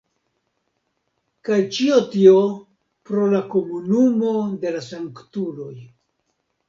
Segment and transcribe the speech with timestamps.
[1.49, 2.39] Kaj ĉio tio
[3.09, 4.35] pro Komunumo
[4.65, 5.75] de la Sanktuloj.